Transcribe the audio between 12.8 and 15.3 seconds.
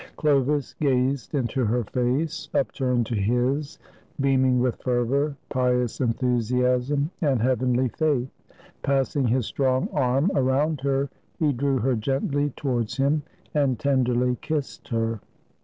him, and tenderly kissed her.